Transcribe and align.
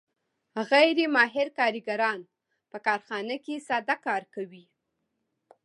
غیر 0.71 0.97
ماهر 1.15 1.47
کارګران 1.59 2.19
په 2.71 2.77
کارخانه 2.85 3.35
کې 3.45 3.55
ساده 3.67 3.95
کار 4.05 4.23
کوي 4.33 4.65